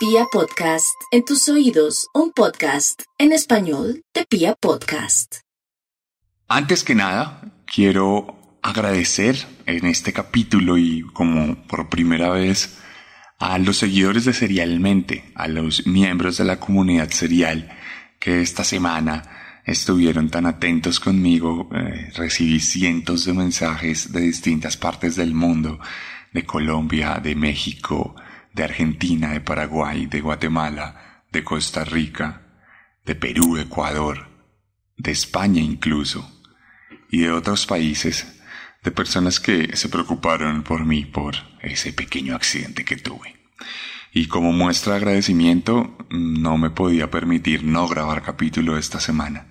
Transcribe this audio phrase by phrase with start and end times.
[0.00, 5.40] Pia Podcast, en tus oídos, un podcast en español de Pia Podcast.
[6.48, 9.36] Antes que nada, quiero agradecer
[9.66, 12.78] en este capítulo y como por primera vez
[13.38, 17.68] a los seguidores de Serialmente, a los miembros de la comunidad serial
[18.18, 21.68] que esta semana estuvieron tan atentos conmigo.
[21.74, 25.78] Eh, recibí cientos de mensajes de distintas partes del mundo,
[26.32, 28.16] de Colombia, de México,
[28.52, 32.42] de Argentina, de Paraguay, de Guatemala, de Costa Rica,
[33.04, 34.28] de Perú, Ecuador,
[34.96, 36.30] de España incluso,
[37.10, 38.40] y de otros países
[38.82, 43.36] de personas que se preocuparon por mí por ese pequeño accidente que tuve.
[44.12, 49.46] Y como muestra de agradecimiento, no me podía permitir no grabar capítulo esta semana.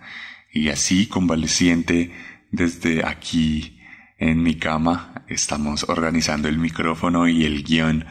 [0.52, 2.12] Y así, convaleciente,
[2.52, 3.80] desde aquí
[4.18, 8.06] en mi cama, estamos organizando el micrófono y el guion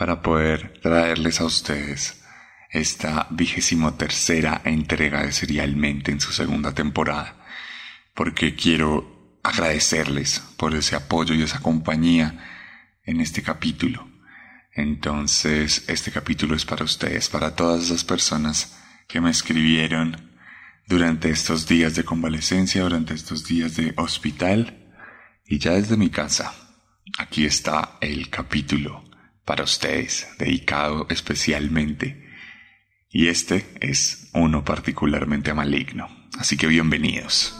[0.00, 2.22] para poder traerles a ustedes
[2.70, 7.36] esta vigésimo tercera entrega de Serialmente en su segunda temporada.
[8.14, 14.08] Porque quiero agradecerles por ese apoyo y esa compañía en este capítulo.
[14.72, 20.30] Entonces, este capítulo es para ustedes, para todas esas personas que me escribieron
[20.88, 24.94] durante estos días de convalecencia, durante estos días de hospital
[25.44, 26.54] y ya desde mi casa.
[27.18, 29.09] Aquí está el capítulo
[29.50, 32.24] para ustedes, dedicado especialmente.
[33.10, 36.06] Y este es uno particularmente maligno.
[36.38, 37.59] Así que bienvenidos.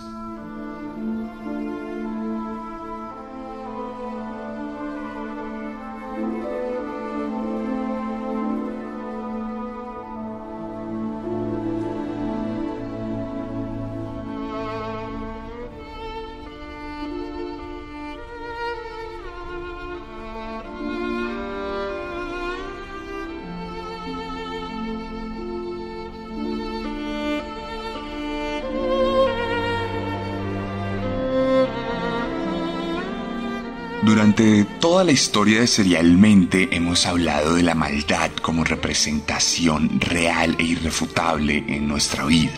[35.01, 41.65] Toda la historia de Serialmente hemos hablado de la maldad como representación real e irrefutable
[41.69, 42.53] en nuestra vida.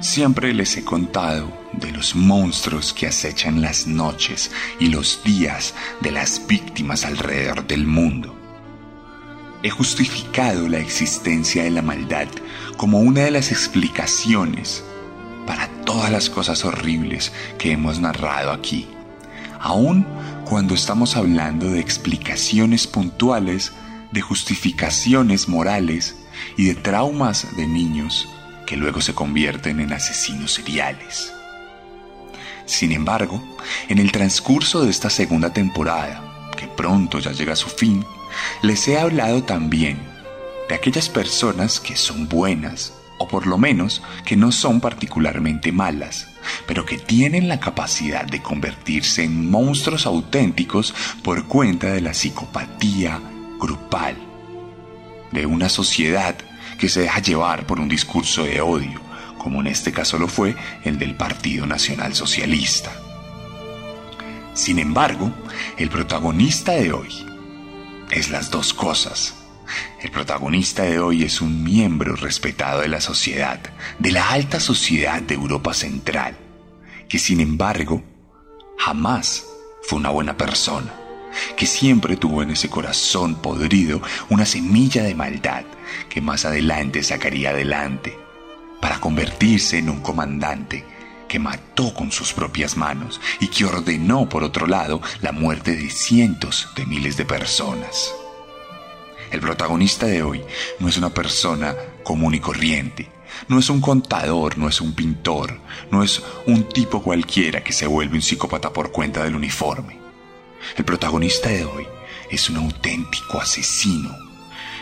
[0.00, 5.72] Siempre les he contado de los monstruos que acechan las noches y los días
[6.02, 8.36] de las víctimas alrededor del mundo.
[9.62, 12.28] He justificado la existencia de la maldad
[12.76, 14.84] como una de las explicaciones
[15.46, 18.86] para todas las cosas horribles que hemos narrado aquí,
[19.58, 20.04] aún
[20.48, 23.72] cuando estamos hablando de explicaciones puntuales,
[24.12, 26.14] de justificaciones morales
[26.56, 28.28] y de traumas de niños
[28.64, 31.32] que luego se convierten en asesinos seriales.
[32.64, 33.42] Sin embargo,
[33.88, 36.22] en el transcurso de esta segunda temporada,
[36.56, 38.04] que pronto ya llega a su fin,
[38.62, 39.98] les he hablado también
[40.68, 46.28] de aquellas personas que son buenas, o por lo menos que no son particularmente malas,
[46.66, 53.20] pero que tienen la capacidad de convertirse en monstruos auténticos por cuenta de la psicopatía
[53.58, 54.16] grupal,
[55.32, 56.36] de una sociedad
[56.78, 59.00] que se deja llevar por un discurso de odio,
[59.38, 62.92] como en este caso lo fue el del Partido Nacional Socialista.
[64.54, 65.30] Sin embargo,
[65.76, 67.26] el protagonista de hoy
[68.10, 69.35] es las dos cosas.
[70.00, 73.60] El protagonista de hoy es un miembro respetado de la sociedad,
[73.98, 76.36] de la alta sociedad de Europa Central,
[77.08, 78.02] que sin embargo
[78.78, 79.46] jamás
[79.82, 80.92] fue una buena persona,
[81.56, 85.64] que siempre tuvo en ese corazón podrido una semilla de maldad
[86.08, 88.18] que más adelante sacaría adelante
[88.80, 90.84] para convertirse en un comandante
[91.28, 95.90] que mató con sus propias manos y que ordenó por otro lado la muerte de
[95.90, 98.12] cientos de miles de personas.
[99.30, 100.42] El protagonista de hoy
[100.78, 103.08] no es una persona común y corriente,
[103.48, 105.60] no es un contador, no es un pintor,
[105.90, 109.98] no es un tipo cualquiera que se vuelve un psicópata por cuenta del uniforme.
[110.76, 111.86] El protagonista de hoy
[112.30, 114.10] es un auténtico asesino,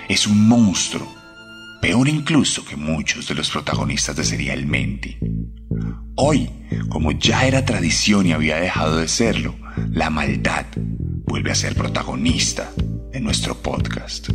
[0.08, 1.12] es un monstruo,
[1.80, 5.18] peor incluso que muchos de los protagonistas de Serialmente.
[6.16, 6.50] Hoy,
[6.88, 9.56] como ya era tradición y había dejado de serlo,
[9.90, 12.70] la maldad vuelve a ser protagonista
[13.14, 14.28] de nuestro podcast.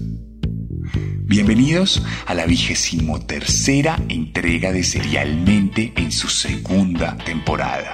[1.25, 7.93] Bienvenidos a la vigésimo tercera entrega de Serialmente en su segunda temporada.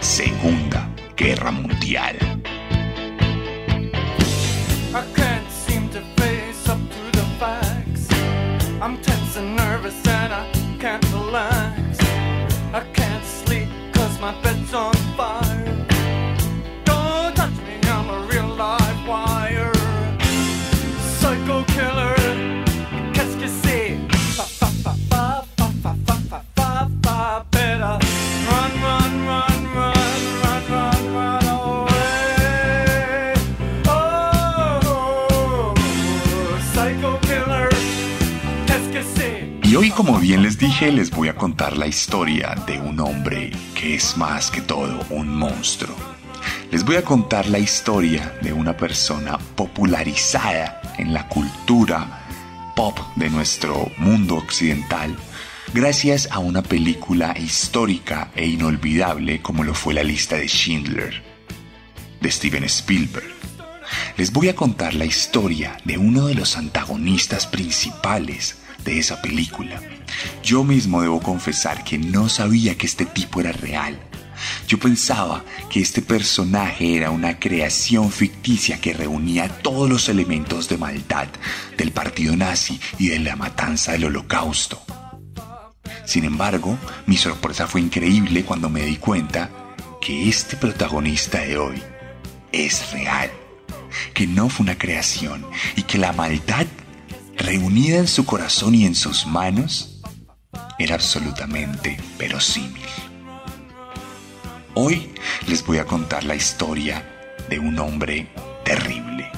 [0.00, 2.16] Segunda Guerra Mundial.
[39.98, 44.16] Como bien les dije, les voy a contar la historia de un hombre que es
[44.16, 45.96] más que todo un monstruo.
[46.70, 52.24] Les voy a contar la historia de una persona popularizada en la cultura
[52.76, 55.16] pop de nuestro mundo occidental
[55.74, 61.24] gracias a una película histórica e inolvidable como lo fue la lista de Schindler
[62.20, 63.34] de Steven Spielberg.
[64.16, 68.58] Les voy a contar la historia de uno de los antagonistas principales
[68.88, 69.80] de esa película.
[70.42, 73.98] Yo mismo debo confesar que no sabía que este tipo era real.
[74.66, 80.78] Yo pensaba que este personaje era una creación ficticia que reunía todos los elementos de
[80.78, 81.28] maldad
[81.76, 84.80] del partido nazi y de la matanza del holocausto.
[86.06, 89.50] Sin embargo, mi sorpresa fue increíble cuando me di cuenta
[90.00, 91.82] que este protagonista de hoy
[92.52, 93.30] es real,
[94.14, 95.44] que no fue una creación
[95.76, 96.66] y que la maldad
[97.38, 100.00] reunida en su corazón y en sus manos
[100.78, 102.84] era absolutamente verosímil.
[104.74, 105.12] Hoy
[105.46, 107.02] les voy a contar la historia
[107.48, 108.28] de un hombre
[108.64, 109.30] terrible.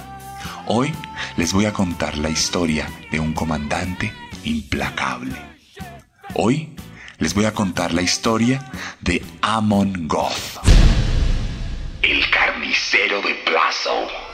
[0.67, 0.93] Hoy
[1.37, 4.13] les voy a contar la historia de un comandante
[4.45, 5.37] implacable.
[6.35, 6.75] Hoy
[7.19, 8.71] les voy a contar la historia
[9.01, 10.61] de Amon Goth.
[12.03, 14.30] El carnicero de Plazo.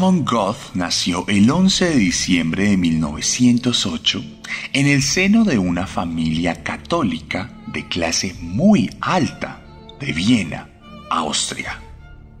[0.00, 4.24] Amon Goth nació el 11 de diciembre de 1908
[4.72, 9.60] en el seno de una familia católica de clase muy alta
[10.00, 10.70] de Viena,
[11.10, 11.82] Austria.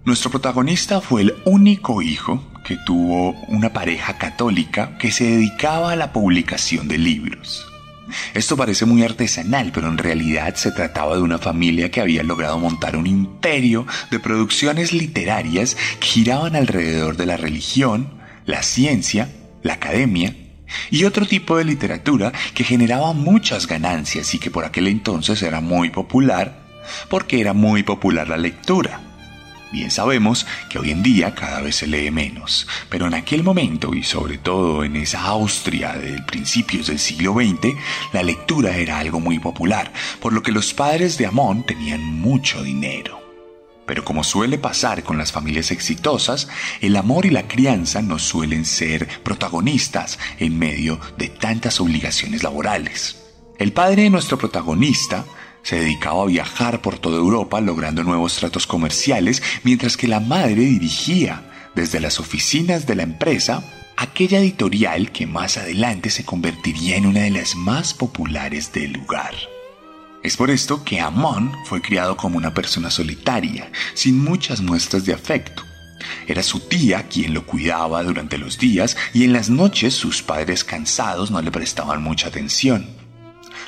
[0.06, 5.96] Nuestro protagonista fue el único hijo que tuvo una pareja católica que se dedicaba a
[5.96, 7.69] la publicación de libros.
[8.34, 12.58] Esto parece muy artesanal, pero en realidad se trataba de una familia que había logrado
[12.58, 19.28] montar un imperio de producciones literarias que giraban alrededor de la religión, la ciencia,
[19.62, 20.34] la academia
[20.90, 25.60] y otro tipo de literatura que generaba muchas ganancias y que por aquel entonces era
[25.60, 26.60] muy popular
[27.08, 29.09] porque era muy popular la lectura.
[29.72, 33.94] Bien sabemos que hoy en día cada vez se lee menos, pero en aquel momento
[33.94, 37.76] y sobre todo en esa Austria de principios del siglo XX,
[38.12, 42.64] la lectura era algo muy popular, por lo que los padres de Amón tenían mucho
[42.64, 43.20] dinero.
[43.86, 46.48] Pero como suele pasar con las familias exitosas,
[46.80, 53.20] el amor y la crianza no suelen ser protagonistas en medio de tantas obligaciones laborales.
[53.58, 55.26] El padre de nuestro protagonista
[55.62, 60.62] se dedicaba a viajar por toda Europa logrando nuevos tratos comerciales, mientras que la madre
[60.62, 63.62] dirigía desde las oficinas de la empresa
[63.96, 69.34] aquella editorial que más adelante se convertiría en una de las más populares del lugar.
[70.22, 75.14] Es por esto que Amon fue criado como una persona solitaria, sin muchas muestras de
[75.14, 75.62] afecto.
[76.26, 80.64] Era su tía quien lo cuidaba durante los días y en las noches sus padres
[80.64, 82.99] cansados no le prestaban mucha atención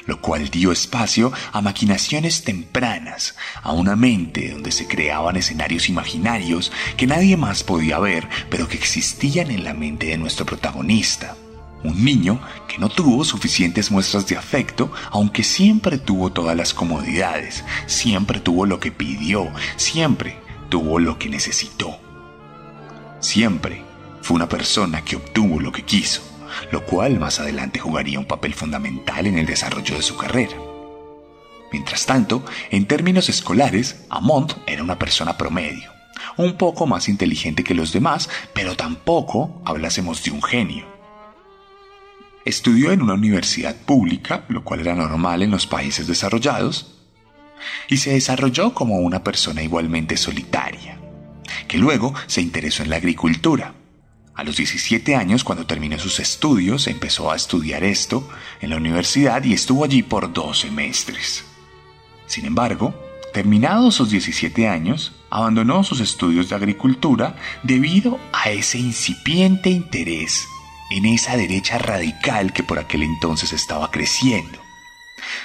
[0.07, 6.73] lo cual dio espacio a maquinaciones tempranas, a una mente donde se creaban escenarios imaginarios
[6.97, 11.37] que nadie más podía ver, pero que existían en la mente de nuestro protagonista.
[11.85, 17.65] Un niño que no tuvo suficientes muestras de afecto, aunque siempre tuvo todas las comodidades,
[17.87, 20.37] siempre tuvo lo que pidió, siempre
[20.69, 21.99] tuvo lo que necesitó.
[23.19, 23.83] Siempre
[24.21, 26.32] fue una persona que obtuvo lo que quiso
[26.71, 30.57] lo cual más adelante jugaría un papel fundamental en el desarrollo de su carrera.
[31.73, 35.91] Mientras tanto, en términos escolares, Amont era una persona promedio,
[36.37, 40.87] un poco más inteligente que los demás, pero tampoco hablásemos de un genio.
[42.45, 46.99] Estudió en una universidad pública, lo cual era normal en los países desarrollados,
[47.89, 50.99] y se desarrolló como una persona igualmente solitaria,
[51.69, 53.75] que luego se interesó en la agricultura.
[54.35, 58.27] A los 17 años, cuando terminó sus estudios, empezó a estudiar esto
[58.63, 61.45] en la universidad y estuvo allí por dos semestres.
[62.27, 62.95] Sin embargo,
[63.35, 70.47] terminados sus 17 años, abandonó sus estudios de agricultura debido a ese incipiente interés
[70.91, 74.59] en esa derecha radical que por aquel entonces estaba creciendo.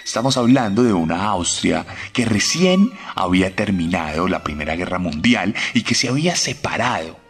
[0.05, 5.93] Estamos hablando de una Austria que recién había terminado la Primera Guerra Mundial y que
[5.93, 7.26] se había separado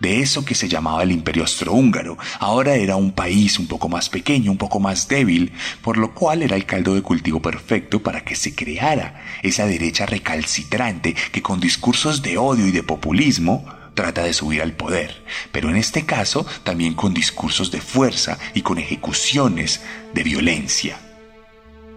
[0.00, 2.16] de eso que se llamaba el Imperio Austrohúngaro.
[2.38, 5.52] Ahora era un país un poco más pequeño, un poco más débil,
[5.82, 10.06] por lo cual era el caldo de cultivo perfecto para que se creara esa derecha
[10.06, 13.64] recalcitrante que con discursos de odio y de populismo
[13.94, 18.62] trata de subir al poder, pero en este caso también con discursos de fuerza y
[18.62, 19.80] con ejecuciones
[20.14, 21.00] de violencia.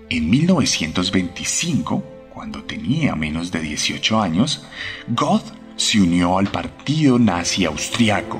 [0.09, 2.03] En 1925,
[2.33, 4.65] cuando tenía menos de 18 años,
[5.09, 8.39] Goth se unió al partido nazi austriaco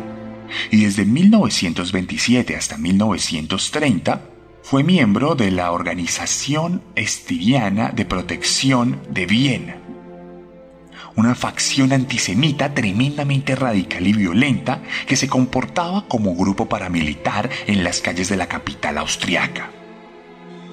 [0.70, 4.22] y desde 1927 hasta 1930
[4.62, 9.78] fue miembro de la Organización Estiriana de Protección de Viena,
[11.16, 18.02] una facción antisemita tremendamente radical y violenta que se comportaba como grupo paramilitar en las
[18.02, 19.81] calles de la capital austriaca.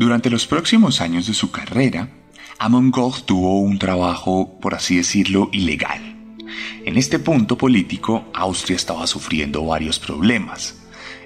[0.00, 2.08] Durante los próximos años de su carrera,
[2.58, 6.16] Amon Goth tuvo un trabajo, por así decirlo, ilegal.
[6.86, 10.76] En este punto político, Austria estaba sufriendo varios problemas.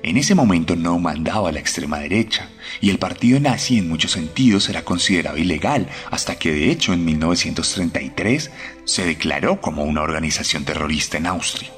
[0.02, 2.50] En ese momento no mandaba la extrema derecha,
[2.80, 7.04] y el partido nazi en muchos sentidos era considerado ilegal, hasta que de hecho en
[7.04, 8.50] 1933
[8.86, 11.70] se declaró como una organización terrorista en Austria.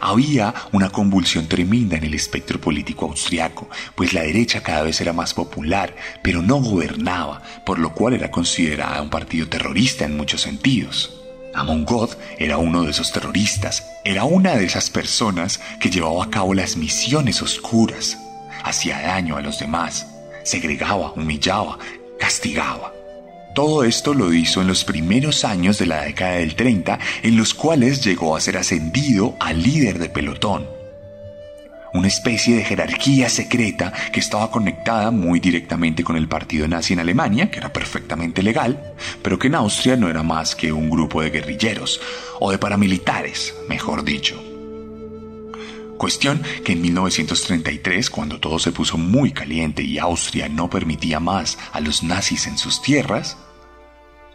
[0.00, 5.12] Había una convulsión tremenda en el espectro político austriaco, pues la derecha cada vez era
[5.12, 10.42] más popular, pero no gobernaba, por lo cual era considerada un partido terrorista en muchos
[10.42, 11.14] sentidos.
[11.54, 16.30] Amon Goth era uno de esos terroristas, era una de esas personas que llevaba a
[16.30, 18.18] cabo las misiones oscuras,
[18.62, 20.06] hacía daño a los demás,
[20.44, 21.78] segregaba, humillaba,
[22.18, 22.97] castigaba.
[23.58, 27.54] Todo esto lo hizo en los primeros años de la década del 30, en los
[27.54, 30.64] cuales llegó a ser ascendido a líder de pelotón.
[31.92, 37.00] Una especie de jerarquía secreta que estaba conectada muy directamente con el partido nazi en
[37.00, 41.20] Alemania, que era perfectamente legal, pero que en Austria no era más que un grupo
[41.20, 42.00] de guerrilleros,
[42.38, 44.40] o de paramilitares, mejor dicho.
[45.98, 51.58] Cuestión que en 1933, cuando todo se puso muy caliente y Austria no permitía más
[51.72, 53.36] a los nazis en sus tierras,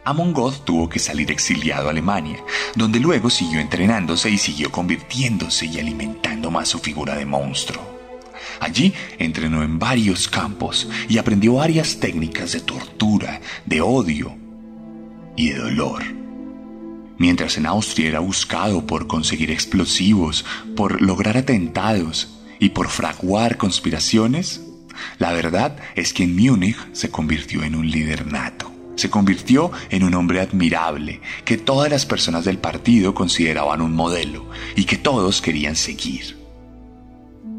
[0.04, 2.38] Amon Goth tuvo que salir exiliado a Alemania,
[2.74, 7.82] donde luego siguió entrenándose y siguió convirtiéndose y alimentando más su figura de monstruo.
[8.60, 14.36] Allí entrenó en varios campos y aprendió varias técnicas de tortura, de odio,
[15.36, 16.02] y de dolor.
[17.18, 20.44] Mientras en Austria era buscado por conseguir explosivos,
[20.76, 24.62] por lograr atentados y por fraguar conspiraciones,
[25.18, 28.73] la verdad es que en Múnich se convirtió en un líder nato.
[28.96, 34.48] Se convirtió en un hombre admirable que todas las personas del partido consideraban un modelo
[34.76, 36.44] y que todos querían seguir.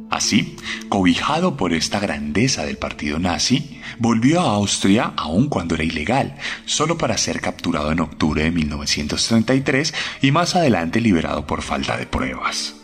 [0.10, 0.56] Así,
[0.88, 6.98] cobijado por esta grandeza del partido nazi, volvió a Austria aun cuando era ilegal, solo
[6.98, 12.76] para ser capturado en octubre de 1933 y más adelante liberado por falta de pruebas.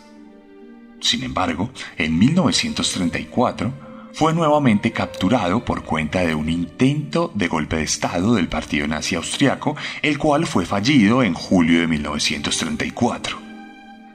[1.00, 7.84] Sin embargo, en 1934, fue nuevamente capturado por cuenta de un intento de golpe de
[7.84, 13.38] Estado del partido nazi austriaco, el cual fue fallido en julio de 1934.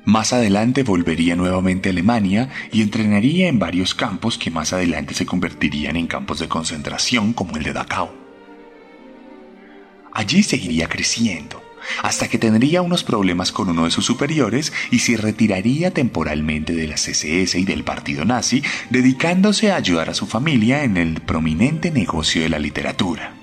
[0.05, 5.25] Más adelante volvería nuevamente a Alemania y entrenaría en varios campos que más adelante se
[5.25, 8.09] convertirían en campos de concentración como el de Dachau.
[10.13, 11.61] Allí seguiría creciendo,
[12.03, 16.87] hasta que tendría unos problemas con uno de sus superiores y se retiraría temporalmente de
[16.87, 21.91] la CSS y del partido nazi, dedicándose a ayudar a su familia en el prominente
[21.91, 23.33] negocio de la literatura.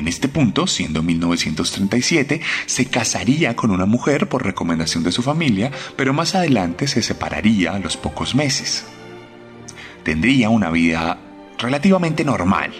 [0.00, 5.70] En este punto, siendo 1937, se casaría con una mujer por recomendación de su familia,
[5.94, 8.86] pero más adelante se separaría a los pocos meses.
[10.02, 11.18] Tendría una vida
[11.58, 12.72] relativamente normal,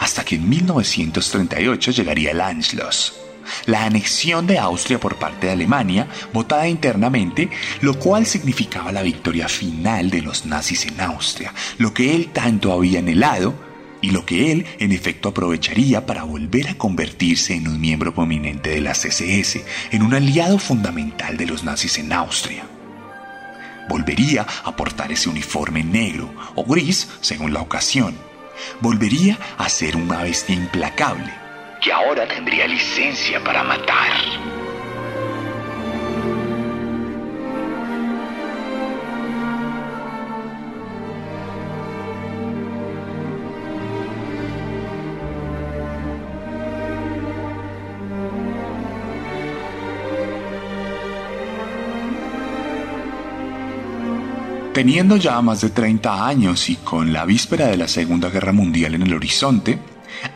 [0.00, 3.12] hasta que en 1938 llegaría el Anschluss,
[3.66, 9.48] la anexión de Austria por parte de Alemania, votada internamente, lo cual significaba la victoria
[9.48, 13.54] final de los nazis en Austria, lo que él tanto había anhelado
[14.04, 18.68] y lo que él en efecto aprovecharía para volver a convertirse en un miembro prominente
[18.68, 19.60] de la CSS,
[19.92, 22.64] en un aliado fundamental de los nazis en Austria.
[23.88, 28.14] Volvería a portar ese uniforme negro o gris según la ocasión.
[28.80, 31.32] Volvería a ser una bestia implacable,
[31.84, 34.10] que ahora tendría licencia para matar.
[54.72, 58.94] Teniendo ya más de 30 años y con la víspera de la Segunda Guerra Mundial
[58.94, 59.78] en el horizonte,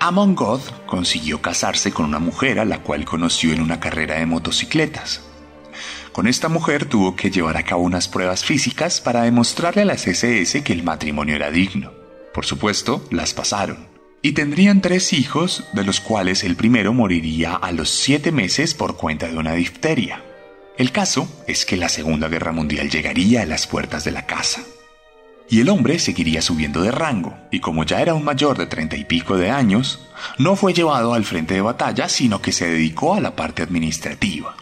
[0.00, 4.26] Amon God consiguió casarse con una mujer a la cual conoció en una carrera de
[4.26, 5.22] motocicletas.
[6.12, 9.94] Con esta mujer tuvo que llevar a cabo unas pruebas físicas para demostrarle a la
[9.94, 11.92] CSS que el matrimonio era digno.
[12.34, 13.86] Por supuesto, las pasaron.
[14.20, 18.96] Y tendrían tres hijos, de los cuales el primero moriría a los siete meses por
[18.96, 20.24] cuenta de una difteria.
[20.76, 24.62] El caso es que la Segunda Guerra Mundial llegaría a las puertas de la casa
[25.50, 28.96] y el hombre seguiría subiendo de rango, y como ya era un mayor de treinta
[28.96, 30.06] y pico de años,
[30.36, 34.56] no fue llevado al frente de batalla, sino que se dedicó a la parte administrativa.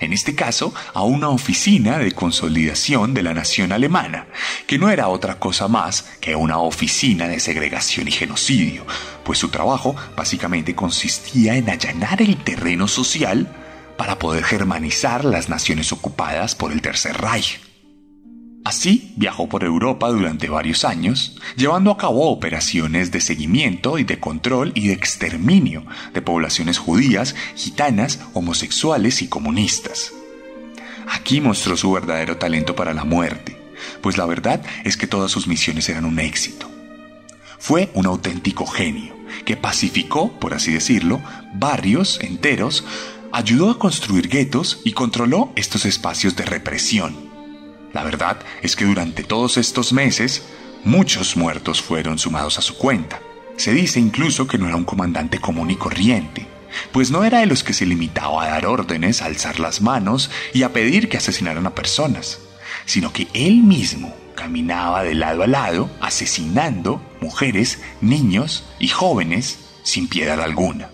[0.00, 4.28] En este caso, a una oficina de consolidación de la nación alemana,
[4.68, 8.86] que no era otra cosa más que una oficina de segregación y genocidio,
[9.24, 13.48] pues su trabajo básicamente consistía en allanar el terreno social
[13.96, 17.67] para poder germanizar las naciones ocupadas por el Tercer Reich.
[18.68, 24.20] Así viajó por Europa durante varios años, llevando a cabo operaciones de seguimiento y de
[24.20, 30.12] control y de exterminio de poblaciones judías, gitanas, homosexuales y comunistas.
[31.10, 33.56] Aquí mostró su verdadero talento para la muerte,
[34.02, 36.70] pues la verdad es que todas sus misiones eran un éxito.
[37.58, 41.22] Fue un auténtico genio, que pacificó, por así decirlo,
[41.54, 42.84] barrios enteros,
[43.32, 47.27] ayudó a construir guetos y controló estos espacios de represión
[47.92, 50.42] la verdad es que durante todos estos meses,
[50.84, 53.20] muchos muertos fueron sumados a su cuenta.
[53.56, 56.46] Se dice incluso que no era un comandante común y corriente,
[56.92, 60.30] pues no era de los que se limitaba a dar órdenes, a alzar las manos
[60.52, 62.40] y a pedir que asesinaran a personas,
[62.84, 70.08] sino que él mismo caminaba de lado a lado asesinando mujeres, niños y jóvenes sin
[70.08, 70.90] piedad alguna.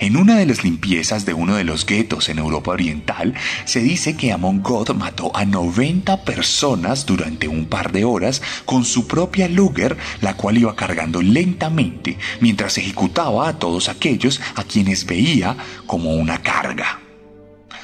[0.00, 3.34] En una de las limpiezas de uno de los guetos en Europa Oriental,
[3.66, 8.86] se dice que Amon God mató a 90 personas durante un par de horas con
[8.86, 15.04] su propia Luger, la cual iba cargando lentamente mientras ejecutaba a todos aquellos a quienes
[15.04, 15.54] veía
[15.86, 17.00] como una carga.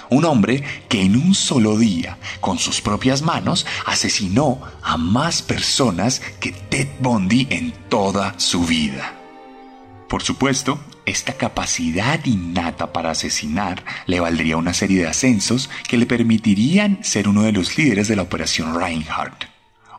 [0.08, 6.22] Un hombre que en un solo día, con sus propias manos, asesinó a más personas
[6.40, 9.12] que Ted Bundy en toda su vida.
[10.08, 16.06] Por supuesto, esta capacidad innata para asesinar le valdría una serie de ascensos que le
[16.06, 19.46] permitirían ser uno de los líderes de la Operación Reinhardt.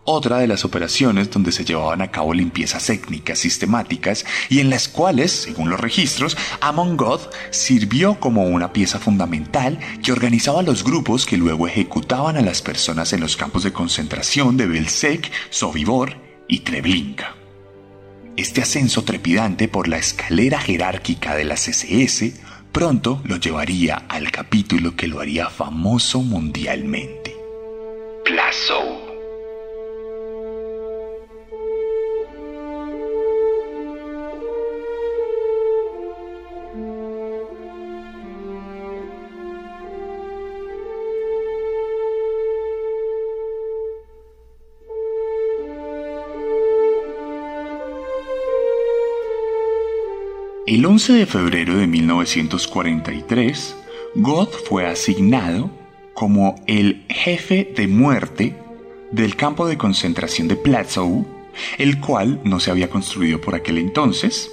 [0.10, 4.88] otra de las operaciones donde se llevaban a cabo limpiezas étnicas sistemáticas y en las
[4.88, 11.26] cuales, según los registros, Amon God sirvió como una pieza fundamental que organizaba los grupos
[11.26, 16.16] que luego ejecutaban a las personas en los campos de concentración de Belzec, Sobibor
[16.48, 17.37] y Treblinka.
[18.38, 22.34] Este ascenso trepidante por la escalera jerárquica de la CSS
[22.72, 27.36] pronto lo llevaría al capítulo que lo haría famoso mundialmente.
[28.24, 28.97] Plazo.
[50.68, 53.76] El 11 de febrero de 1943,
[54.16, 55.72] God fue asignado
[56.14, 58.54] como el jefe de muerte
[59.14, 61.26] del campo de concentración de Plazow,
[61.78, 64.52] el cual no se había construido por aquel entonces,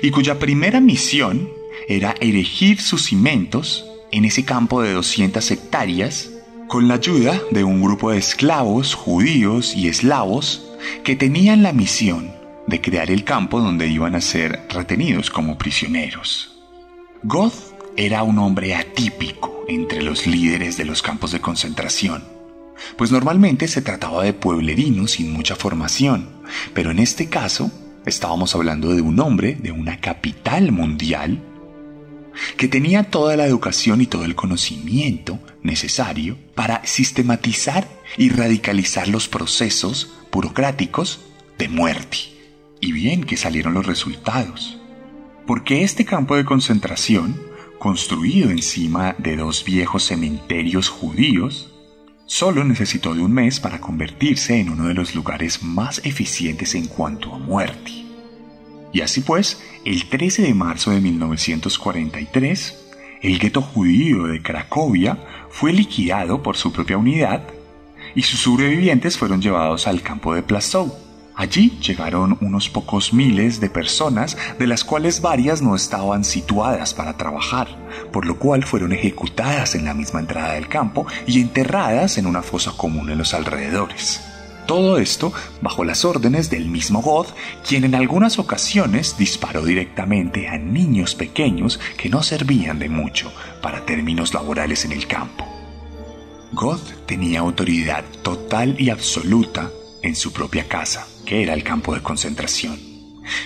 [0.00, 1.48] y cuya primera misión
[1.88, 6.30] era erigir sus cimentos en ese campo de 200 hectáreas
[6.68, 10.70] con la ayuda de un grupo de esclavos judíos y eslavos
[11.02, 12.37] que tenían la misión
[12.68, 16.54] de crear el campo donde iban a ser retenidos como prisioneros.
[17.22, 17.54] Goth
[17.96, 22.22] era un hombre atípico entre los líderes de los campos de concentración,
[22.96, 26.28] pues normalmente se trataba de pueblerinos sin mucha formación,
[26.74, 27.72] pero en este caso
[28.04, 31.42] estábamos hablando de un hombre de una capital mundial
[32.58, 39.26] que tenía toda la educación y todo el conocimiento necesario para sistematizar y radicalizar los
[39.26, 41.20] procesos burocráticos
[41.58, 42.37] de muerte.
[42.80, 44.78] Y bien que salieron los resultados.
[45.46, 47.40] Porque este campo de concentración,
[47.78, 51.72] construido encima de dos viejos cementerios judíos,
[52.26, 56.86] solo necesitó de un mes para convertirse en uno de los lugares más eficientes en
[56.86, 58.04] cuanto a muerte.
[58.92, 62.84] Y así pues, el 13 de marzo de 1943,
[63.22, 65.18] el gueto judío de Cracovia
[65.50, 67.42] fue liquidado por su propia unidad
[68.14, 70.94] y sus sobrevivientes fueron llevados al campo de Plazow,
[71.38, 77.16] Allí llegaron unos pocos miles de personas, de las cuales varias no estaban situadas para
[77.16, 77.68] trabajar,
[78.12, 82.42] por lo cual fueron ejecutadas en la misma entrada del campo y enterradas en una
[82.42, 84.20] fosa común en los alrededores.
[84.66, 87.28] Todo esto bajo las órdenes del mismo God,
[87.64, 93.86] quien en algunas ocasiones disparó directamente a niños pequeños que no servían de mucho para
[93.86, 95.46] términos laborales en el campo.
[96.52, 99.70] God tenía autoridad total y absoluta
[100.02, 102.80] en su propia casa que era el campo de concentración.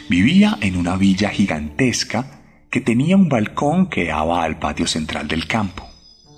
[0.09, 2.41] Vivía en una villa gigantesca
[2.71, 5.91] que tenía un balcón que daba al patio central del campo.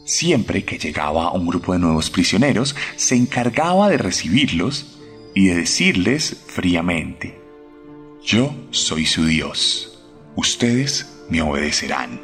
[0.07, 4.98] Siempre que llegaba un grupo de nuevos prisioneros, se encargaba de recibirlos
[5.35, 7.38] y de decirles fríamente,
[8.24, 10.02] yo soy su Dios,
[10.37, 12.22] ustedes me obedecerán.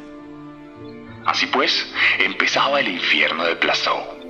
[1.27, 1.85] Así pues,
[2.17, 4.20] empezaba el infierno de Plazo.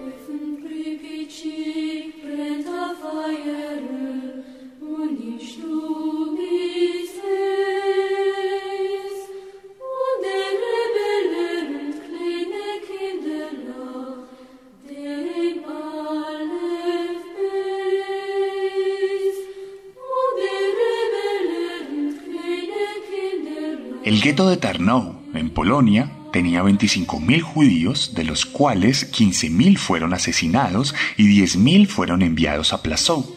[24.04, 30.96] El gueto de Tarnow, en Polonia, tenía 25.000 judíos, de los cuales 15.000 fueron asesinados
[31.18, 33.36] y 10.000 fueron enviados a Plazow,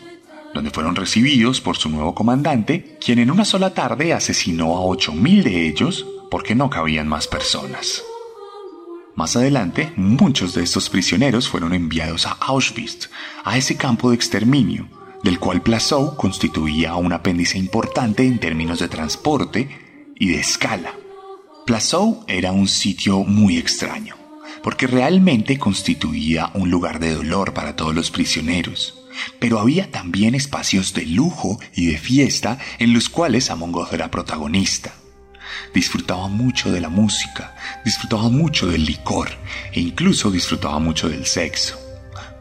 [0.55, 5.43] donde fueron recibidos por su nuevo comandante, quien en una sola tarde asesinó a 8.000
[5.43, 8.03] de ellos porque no cabían más personas.
[9.17, 13.11] Más adelante, muchos de estos prisioneros fueron enviados a Auschwitz,
[13.45, 14.89] a ese campo de exterminio,
[15.23, 19.84] del cual Plazow constituía un apéndice importante en términos de transporte
[20.29, 20.95] de escala.
[21.67, 24.17] Plazow era un sitio muy extraño,
[24.63, 29.03] porque realmente constituía un lugar de dolor para todos los prisioneros.
[29.39, 34.95] Pero había también espacios de lujo y de fiesta en los cuales Amon era protagonista.
[35.73, 39.31] Disfrutaba mucho de la música, disfrutaba mucho del licor
[39.73, 41.79] e incluso disfrutaba mucho del sexo.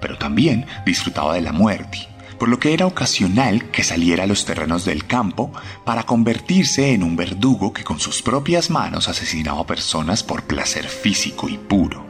[0.02, 2.12] Pero también disfrutaba de la muerte
[2.43, 5.53] por lo que era ocasional que saliera a los terrenos del campo
[5.86, 11.47] para convertirse en un verdugo que con sus propias manos asesinaba personas por placer físico
[11.47, 12.06] y puro.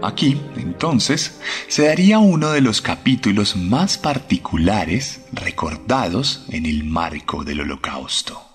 [0.00, 7.62] Aquí, entonces, se daría uno de los capítulos más particulares recordados en el marco del
[7.62, 8.47] holocausto.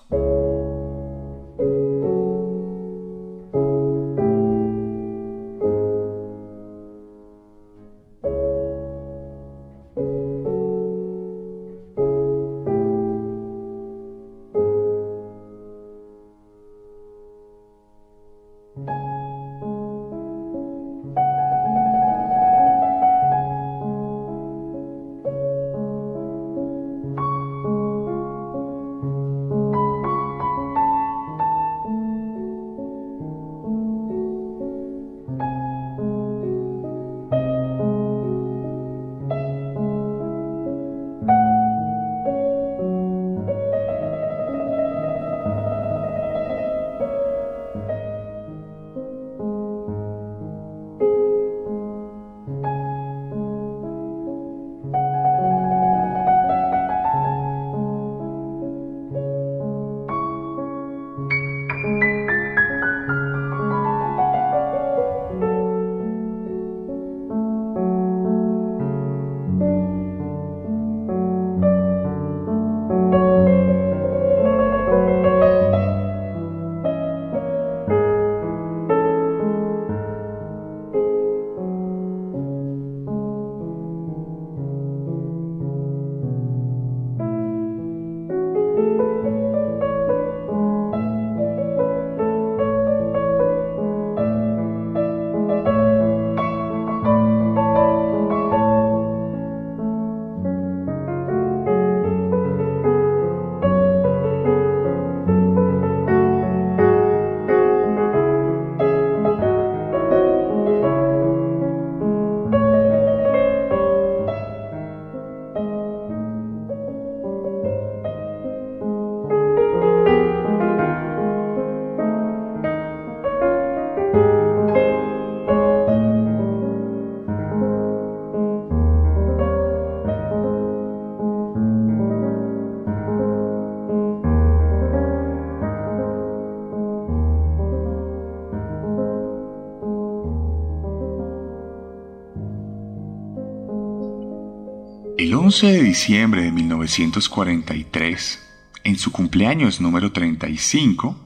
[145.54, 148.42] 11 de diciembre de 1943,
[148.82, 151.16] en su cumpleaños número 35,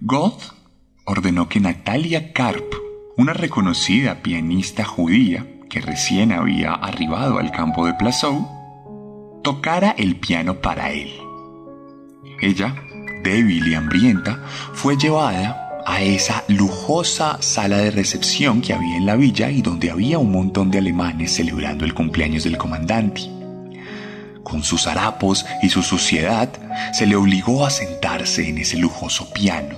[0.00, 0.54] Goth
[1.06, 2.72] ordenó que Natalia Karp,
[3.16, 10.60] una reconocida pianista judía que recién había arribado al campo de Plazow, tocara el piano
[10.60, 11.10] para él.
[12.40, 12.76] Ella,
[13.24, 14.40] débil y hambrienta,
[14.72, 19.90] fue llevada a esa lujosa sala de recepción que había en la villa y donde
[19.90, 23.22] había un montón de alemanes celebrando el cumpleaños del comandante.
[24.42, 26.50] Con sus harapos y su suciedad,
[26.92, 29.76] se le obligó a sentarse en ese lujoso piano.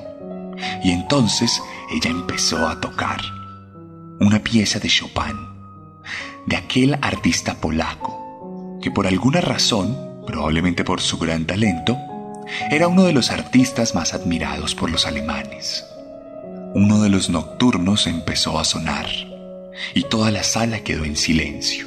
[0.83, 1.63] Y entonces
[1.93, 3.21] ella empezó a tocar
[4.21, 5.37] una pieza de Chopin,
[6.47, 11.99] de aquel artista polaco, que por alguna razón, probablemente por su gran talento,
[12.71, 15.85] era uno de los artistas más admirados por los alemanes.
[16.75, 19.07] Uno de los nocturnos empezó a sonar
[19.95, 21.87] y toda la sala quedó en silencio.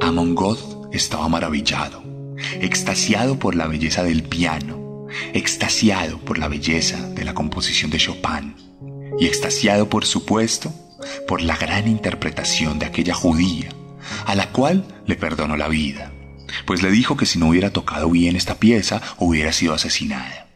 [0.00, 2.10] Amon Goth estaba maravillado
[2.60, 4.79] extasiado por la belleza del piano,
[5.32, 8.54] extasiado por la belleza de la composición de Chopin
[9.18, 10.72] y extasiado, por supuesto,
[11.26, 13.70] por la gran interpretación de aquella judía,
[14.26, 16.12] a la cual le perdonó la vida,
[16.66, 20.48] pues le dijo que si no hubiera tocado bien esta pieza hubiera sido asesinada.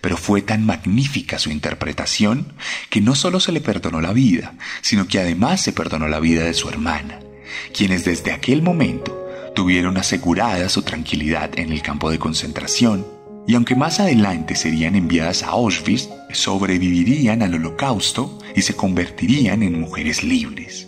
[0.00, 2.54] Pero fue tan magnífica su interpretación
[2.90, 6.44] que no solo se le perdonó la vida, sino que además se perdonó la vida
[6.44, 7.20] de su hermana,
[7.72, 9.16] quienes desde aquel momento
[9.54, 13.17] tuvieron asegurada su tranquilidad en el campo de concentración
[13.48, 19.80] y aunque más adelante serían enviadas a Auschwitz, sobrevivirían al holocausto y se convertirían en
[19.80, 20.86] mujeres libres.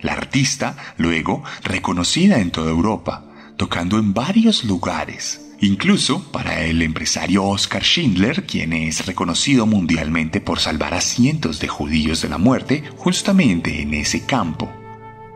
[0.00, 3.24] La artista, luego, reconocida en toda Europa,
[3.56, 10.58] tocando en varios lugares, incluso para el empresario Oskar Schindler, quien es reconocido mundialmente por
[10.58, 14.68] salvar a cientos de judíos de la muerte justamente en ese campo,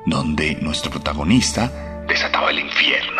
[0.06, 3.17] donde nuestro protagonista desataba el infierno.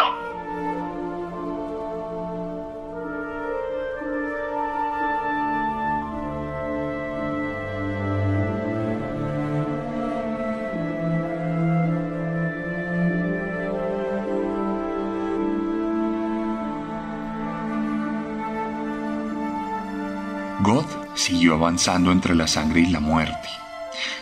[21.28, 23.48] Siguió avanzando entre la sangre y la muerte,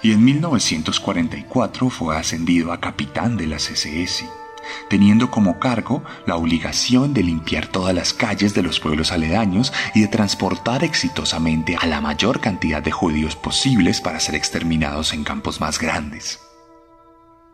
[0.02, 4.24] y en 1944 fue ascendido a capitán de las SS
[4.88, 10.00] teniendo como cargo la obligación de limpiar todas las calles de los pueblos aledaños y
[10.00, 15.60] de transportar exitosamente a la mayor cantidad de judíos posibles para ser exterminados en campos
[15.60, 16.45] más grandes.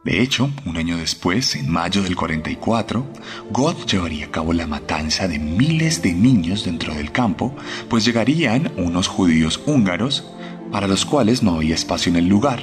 [0.05, 3.07] De hecho, un año después, en mayo del 44,
[3.53, 7.55] Goth llevaría a cabo la matanza de miles de niños dentro del campo,
[7.89, 10.25] pues llegarían unos judíos húngaros
[10.73, 12.61] para los cuales no había espacio en el lugar,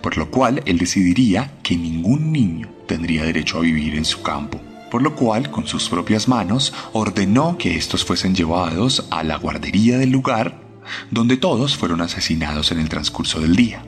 [0.00, 4.58] por lo cual él decidiría que ningún niño tendría derecho a vivir en su campo,
[4.90, 9.98] por lo cual con sus propias manos ordenó que estos fuesen llevados a la guardería
[9.98, 10.62] del lugar,
[11.10, 13.84] donde todos fueron asesinados en el transcurso del día.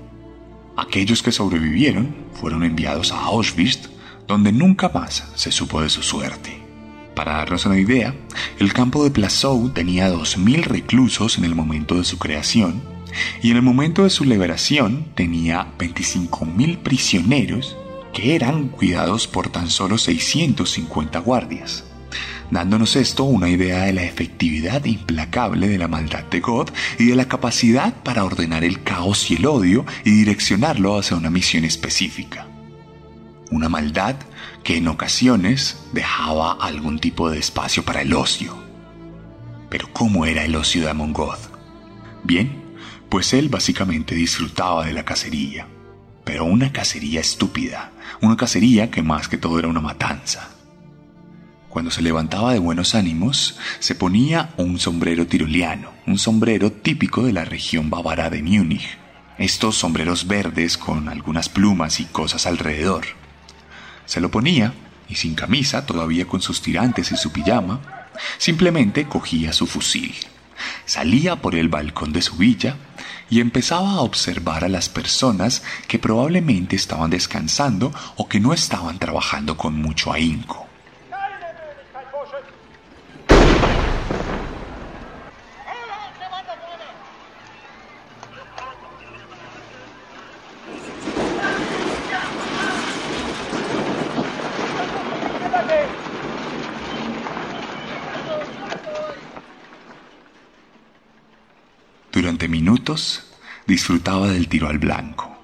[0.77, 3.91] Aquellos que sobrevivieron fueron enviados a Auschwitz,
[4.27, 6.63] donde nunca más se supo de su suerte.
[7.15, 8.15] Para darnos una idea,
[8.59, 12.83] el campo de Plazow tenía 2.000 reclusos en el momento de su creación
[13.43, 17.77] y en el momento de su liberación tenía 25.000 prisioneros
[18.15, 21.85] que eran cuidados por tan solo 650 guardias,
[22.53, 27.17] dándonos esto una idea de la efectividad implacable de la maldad de God y de
[27.17, 32.47] la capacidad para ordenar el caos y el odio y direccionarlo hacia una misión específica.
[33.51, 34.17] Una maldad
[34.63, 38.55] que en ocasiones dejaba algún tipo de espacio para el ocio.
[39.71, 41.39] Pero ¿cómo era el ocio de Amon God?
[42.23, 42.53] Bien,
[43.09, 45.69] pues él básicamente disfrutaba de la cacería,
[46.23, 50.51] pero una cacería estúpida, una cacería que más que todo era una matanza.
[51.73, 57.33] Cuando se levantaba de buenos ánimos, se ponía un sombrero tiroleano, un sombrero típico de
[57.33, 58.99] la región bávara de Múnich.
[59.39, 63.07] Estos sombreros verdes con algunas plumas y cosas alrededor.
[64.05, 64.75] Se lo ponía
[65.09, 67.81] y sin camisa, todavía con sus tirantes y su pijama,
[68.37, 70.15] simplemente cogía su fusil
[70.85, 72.77] salía por el balcón de su villa
[73.29, 78.99] y empezaba a observar a las personas que probablemente estaban descansando o que no estaban
[78.99, 80.69] trabajando con mucho ahínco.
[102.23, 102.47] durante
[103.67, 105.37] disfrutaba del tiro al blanco.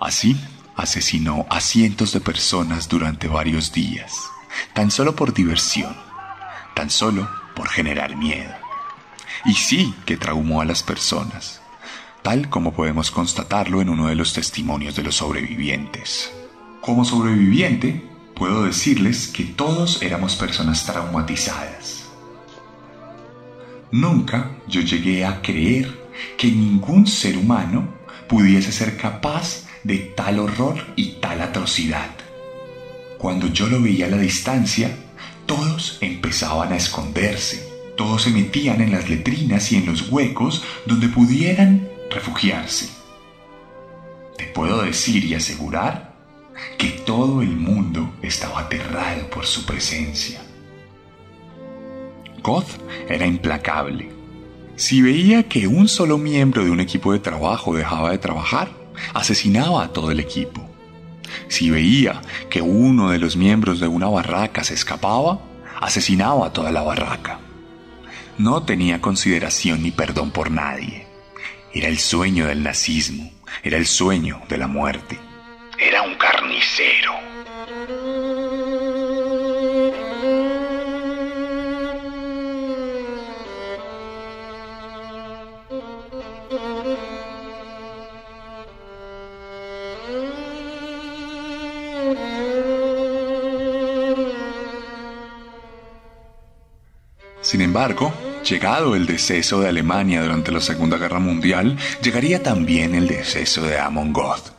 [0.00, 0.36] Así,
[0.76, 4.12] asesinó a cientos de personas durante varios días,
[4.74, 5.96] tan solo por diversión,
[6.74, 8.52] tan solo por generar miedo.
[9.44, 11.60] Y sí que traumó a las personas,
[12.22, 16.32] tal como podemos constatarlo en uno de los testimonios de los sobrevivientes.
[16.80, 22.03] Como sobreviviente, puedo decirles que todos éramos personas traumatizadas.
[23.94, 25.88] Nunca yo llegué a creer
[26.36, 27.94] que ningún ser humano
[28.28, 32.10] pudiese ser capaz de tal horror y tal atrocidad.
[33.18, 34.90] Cuando yo lo veía a la distancia,
[35.46, 41.08] todos empezaban a esconderse, todos se metían en las letrinas y en los huecos donde
[41.08, 42.88] pudieran refugiarse.
[44.36, 46.16] Te puedo decir y asegurar
[46.78, 50.42] que todo el mundo estaba aterrado por su presencia.
[52.44, 52.78] Goth
[53.08, 54.10] era implacable.
[54.76, 58.68] Si veía que un solo miembro de un equipo de trabajo dejaba de trabajar,
[59.14, 60.70] asesinaba a todo el equipo.
[61.48, 65.40] Si veía que uno de los miembros de una barraca se escapaba,
[65.80, 67.40] asesinaba a toda la barraca.
[68.36, 71.06] No tenía consideración ni perdón por nadie.
[71.72, 75.18] Era el sueño del nazismo, era el sueño de la muerte.
[75.78, 76.93] Era un carnicero.
[97.74, 98.14] Embargo,
[98.48, 103.80] llegado el deceso de Alemania durante la Segunda Guerra Mundial, llegaría también el deceso de
[103.80, 104.52] Amon Goth.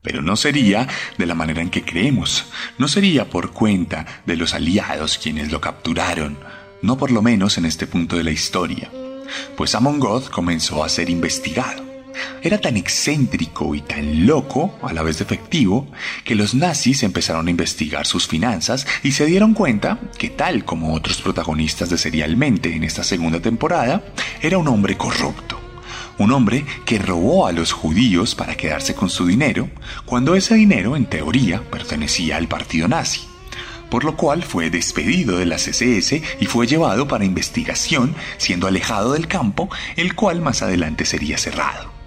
[0.00, 0.86] Pero no sería
[1.18, 2.44] de la manera en que creemos,
[2.78, 6.38] no sería por cuenta de los aliados quienes lo capturaron,
[6.82, 8.88] no por lo menos en este punto de la historia,
[9.56, 11.91] pues Amon Goth comenzó a ser investigado.
[12.42, 15.86] Era tan excéntrico y tan loco, a la vez efectivo,
[16.24, 20.94] que los nazis empezaron a investigar sus finanzas y se dieron cuenta que tal como
[20.94, 24.02] otros protagonistas de Serialmente en esta segunda temporada,
[24.40, 25.60] era un hombre corrupto.
[26.18, 29.70] Un hombre que robó a los judíos para quedarse con su dinero,
[30.04, 33.32] cuando ese dinero en teoría pertenecía al partido nazi
[33.92, 39.12] por lo cual fue despedido de la CSS y fue llevado para investigación, siendo alejado
[39.12, 42.01] del campo, el cual más adelante sería cerrado.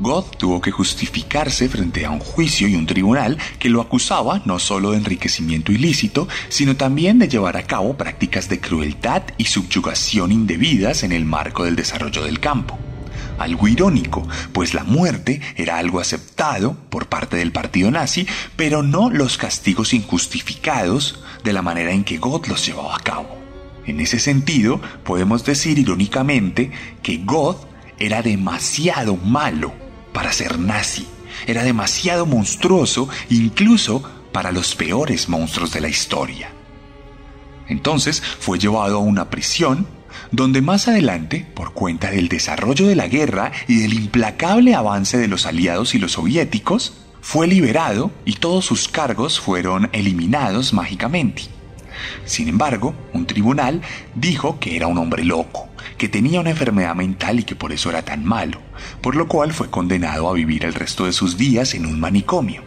[0.00, 4.60] Goth tuvo que justificarse frente a un juicio y un tribunal que lo acusaba no
[4.60, 10.30] solo de enriquecimiento ilícito, sino también de llevar a cabo prácticas de crueldad y subyugación
[10.30, 12.78] indebidas en el marco del desarrollo del campo
[13.38, 18.26] algo irónico, pues la muerte era algo aceptado por parte del partido nazi,
[18.56, 23.38] pero no los castigos injustificados de la manera en que Goth los llevaba a cabo.
[23.86, 27.64] En ese sentido, podemos decir irónicamente que Goth
[28.00, 29.72] era demasiado malo
[30.18, 31.06] para ser nazi,
[31.46, 34.02] era demasiado monstruoso incluso
[34.32, 36.50] para los peores monstruos de la historia.
[37.68, 39.86] Entonces fue llevado a una prisión
[40.32, 45.28] donde más adelante, por cuenta del desarrollo de la guerra y del implacable avance de
[45.28, 51.42] los aliados y los soviéticos, fue liberado y todos sus cargos fueron eliminados mágicamente.
[52.24, 53.82] Sin embargo, un tribunal
[54.16, 57.90] dijo que era un hombre loco, que tenía una enfermedad mental y que por eso
[57.90, 58.60] era tan malo,
[59.02, 62.62] por lo cual fue condenado a vivir el resto de sus días en un manicomio.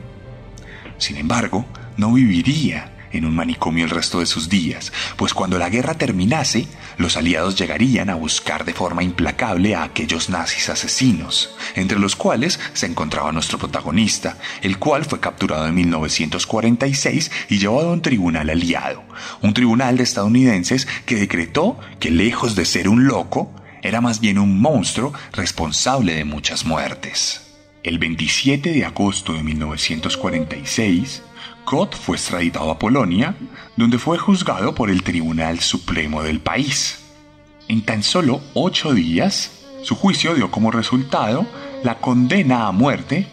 [0.97, 1.65] Sin embargo,
[1.97, 6.67] no viviría en un manicomio el resto de sus días, pues cuando la guerra terminase,
[6.97, 12.59] los aliados llegarían a buscar de forma implacable a aquellos nazis asesinos, entre los cuales
[12.73, 18.49] se encontraba nuestro protagonista, el cual fue capturado en 1946 y llevado a un tribunal
[18.49, 19.03] aliado,
[19.41, 24.37] un tribunal de estadounidenses que decretó que lejos de ser un loco, era más bien
[24.37, 27.41] un monstruo responsable de muchas muertes.
[27.83, 31.23] El 27 de agosto de 1946,
[31.71, 33.37] Gott fue extraditado a Polonia,
[33.77, 36.99] donde fue juzgado por el Tribunal Supremo del país.
[37.69, 41.47] En tan solo ocho días, su juicio dio como resultado
[41.81, 43.25] la condena a muerte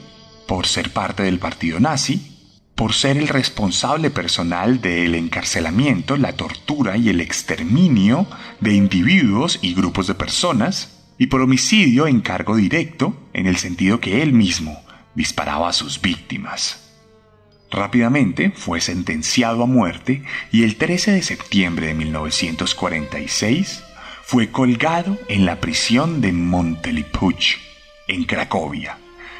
[0.46, 2.38] por ser parte del partido nazi,
[2.76, 8.28] por ser el responsable personal del encarcelamiento, la tortura y el exterminio
[8.60, 13.98] de individuos y grupos de personas, y por homicidio en cargo directo, en el sentido
[13.98, 14.80] que él mismo
[15.16, 16.87] disparaba a sus víctimas.
[17.70, 23.84] Rápidamente fue sentenciado a muerte y el 13 de septiembre de 1946
[24.22, 27.56] fue colgado en la prisión de Montelipuch,
[28.06, 28.98] en Cracovia,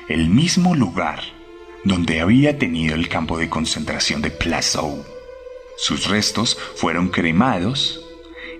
[0.09, 1.22] el mismo lugar
[1.85, 5.05] donde había tenido el campo de concentración de Plazow.
[5.79, 8.05] Sus restos fueron cremados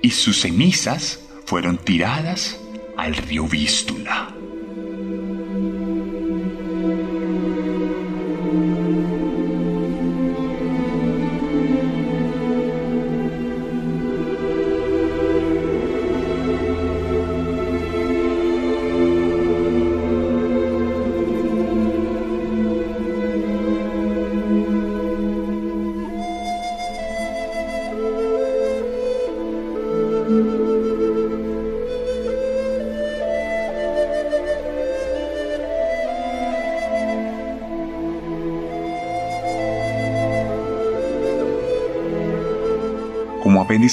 [0.03, 2.59] y sus cenizas fueron tiradas
[2.97, 4.38] al río Vístula.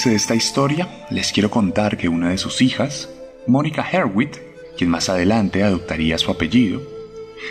[0.04, 3.08] De esta historia, les quiero contar que una de sus hijas,
[3.46, 4.36] Mónica Herwitt,
[4.76, 6.82] quien más adelante adoptaría su apellido,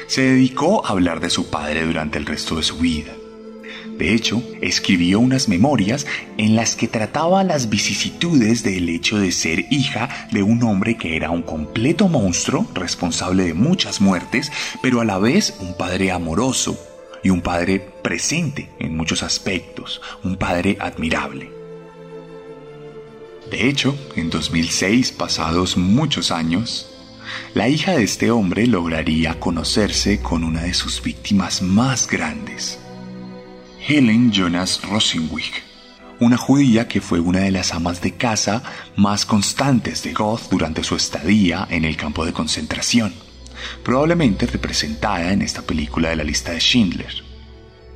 [0.05, 3.13] se dedicó a hablar de su padre durante el resto de su vida.
[3.97, 6.05] De hecho, escribió unas memorias
[6.37, 11.15] en las que trataba las vicisitudes del hecho de ser hija de un hombre que
[11.15, 14.51] era un completo monstruo, responsable de muchas muertes,
[14.83, 16.77] pero a la vez un padre amoroso
[17.23, 21.54] y un padre presente en muchos aspectos, un padre admirable.
[23.51, 26.87] De hecho, en 2006, pasados muchos años,
[27.53, 32.79] la hija de este hombre lograría conocerse con una de sus víctimas más grandes,
[33.87, 35.51] Helen Jonas Rosenwig,
[36.19, 38.63] una judía que fue una de las amas de casa
[38.95, 43.13] más constantes de Goth durante su estadía en el campo de concentración,
[43.83, 47.24] probablemente representada en esta película de la lista de Schindler.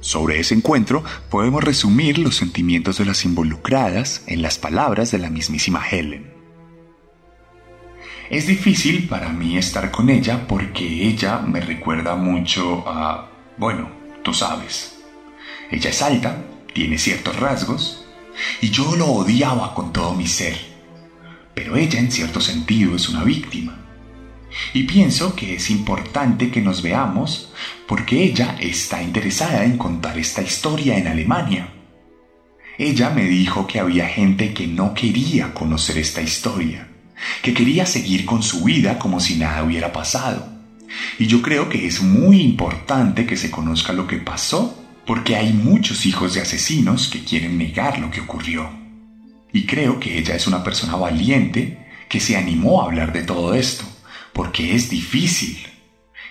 [0.01, 5.29] Sobre ese encuentro podemos resumir los sentimientos de las involucradas en las palabras de la
[5.29, 6.33] mismísima Helen.
[8.29, 13.29] Es difícil para mí estar con ella porque ella me recuerda mucho a...
[13.57, 13.89] bueno,
[14.23, 14.99] tú sabes.
[15.71, 18.05] Ella es alta, tiene ciertos rasgos,
[18.61, 20.57] y yo lo odiaba con todo mi ser.
[21.55, 23.78] Pero ella en cierto sentido es una víctima.
[24.73, 27.51] Y pienso que es importante que nos veamos
[27.87, 31.73] porque ella está interesada en contar esta historia en Alemania.
[32.77, 36.87] Ella me dijo que había gente que no quería conocer esta historia,
[37.41, 40.47] que quería seguir con su vida como si nada hubiera pasado.
[41.19, 44.75] Y yo creo que es muy importante que se conozca lo que pasó,
[45.05, 48.69] porque hay muchos hijos de asesinos que quieren negar lo que ocurrió.
[49.51, 53.53] Y creo que ella es una persona valiente que se animó a hablar de todo
[53.53, 53.85] esto
[54.33, 55.57] porque es difícil.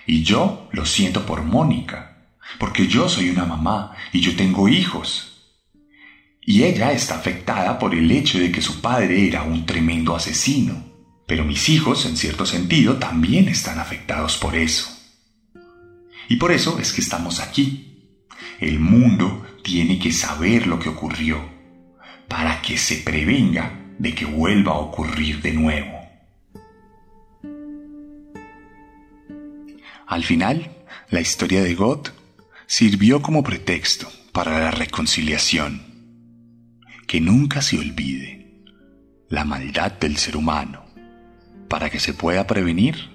[0.05, 5.29] Y yo lo siento por Mónica, porque yo soy una mamá y yo tengo hijos.
[6.41, 10.83] Y ella está afectada por el hecho de que su padre era un tremendo asesino.
[11.27, 14.89] Pero mis hijos, en cierto sentido, también están afectados por eso.
[16.27, 18.17] Y por eso es que estamos aquí.
[18.59, 21.39] El mundo tiene que saber lo que ocurrió,
[22.27, 25.98] para que se prevenga de que vuelva a ocurrir de nuevo.
[30.09, 30.71] Al final,
[31.11, 32.09] la historia de Goth
[32.65, 35.83] sirvió como pretexto para la reconciliación.
[37.05, 38.63] Que nunca se olvide
[39.29, 40.83] la maldad del ser humano,
[41.67, 43.11] para que se pueda prevenir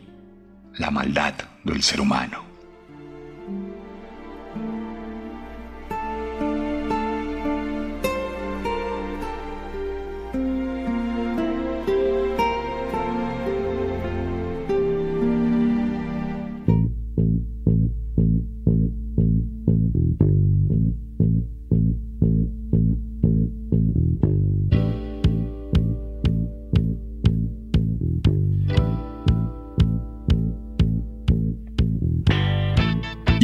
[0.74, 1.34] la maldad
[1.64, 2.44] del ser humano.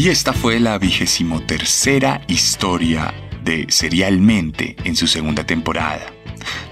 [0.01, 3.13] Y esta fue la vigésimo tercera historia
[3.45, 6.07] de Serialmente en su segunda temporada.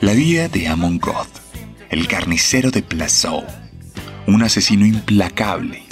[0.00, 1.28] La vida de Amon Goth,
[1.90, 3.44] el carnicero de Plazou,
[4.26, 5.82] un asesino implacable,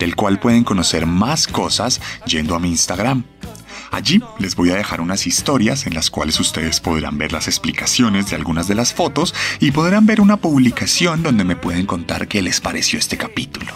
[0.00, 3.22] del cual pueden conocer más cosas yendo a mi Instagram.
[3.92, 8.30] Allí les voy a dejar unas historias en las cuales ustedes podrán ver las explicaciones
[8.30, 12.42] de algunas de las fotos y podrán ver una publicación donde me pueden contar qué
[12.42, 13.72] les pareció este capítulo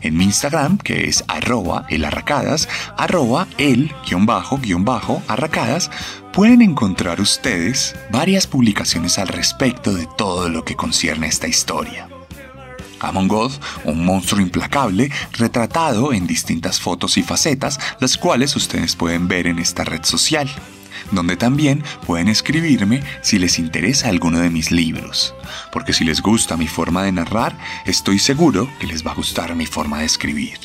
[0.00, 5.90] en mi Instagram, que es arroba elarracadas, arroba el guion bajo guion bajo arracadas,
[6.32, 12.08] pueden encontrar ustedes varias publicaciones al respecto de todo lo que concierne a esta historia.
[13.00, 13.52] Amon God,
[13.84, 19.58] un monstruo implacable, retratado en distintas fotos y facetas, las cuales ustedes pueden ver en
[19.58, 20.48] esta red social
[21.10, 25.34] donde también pueden escribirme si les interesa alguno de mis libros,
[25.72, 27.56] porque si les gusta mi forma de narrar,
[27.86, 30.58] estoy seguro que les va a gustar mi forma de escribir.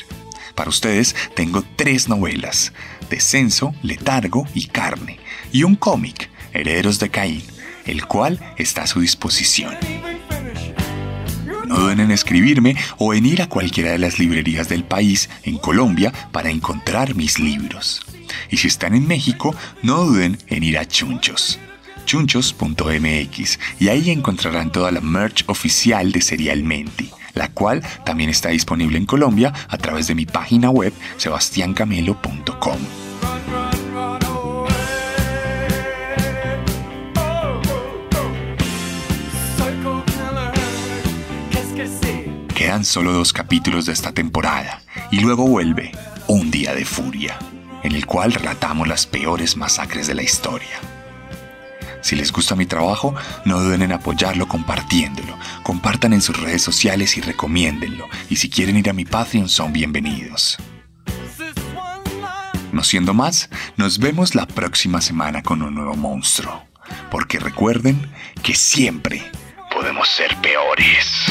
[0.55, 2.71] Para ustedes tengo tres novelas,
[3.09, 5.19] Descenso, Letargo y Carne,
[5.51, 7.43] y un cómic, Herederos de Caín,
[7.85, 9.75] el cual está a su disposición.
[11.67, 15.57] No duden en escribirme o en ir a cualquiera de las librerías del país en
[15.57, 18.05] Colombia para encontrar mis libros.
[18.49, 21.59] Y si están en México, no duden en ir a Chunchos.
[22.05, 28.97] Chunchos.mx y ahí encontrarán toda la merch oficial de Serialmente, la cual también está disponible
[28.97, 32.77] en Colombia a través de mi página web sebastiancamelo.com.
[42.55, 44.81] Quedan solo dos capítulos de esta temporada
[45.11, 45.91] y luego vuelve
[46.25, 47.38] Un Día de Furia,
[47.86, 50.79] en el cual relatamos las peores masacres de la historia.
[52.01, 53.13] Si les gusta mi trabajo,
[53.45, 55.38] no duden en apoyarlo compartiéndolo.
[55.61, 58.07] Compartan en sus redes sociales y recomiéndenlo.
[58.29, 60.57] Y si quieren ir a mi Patreon, son bienvenidos.
[62.71, 66.63] No siendo más, nos vemos la próxima semana con un nuevo monstruo.
[67.11, 68.11] Porque recuerden
[68.41, 69.31] que siempre
[69.71, 71.25] podemos ser peores.